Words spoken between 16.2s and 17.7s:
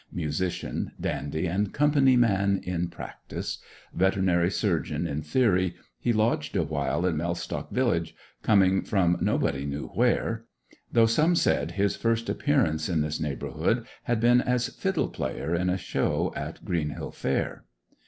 at Greenhill Fair.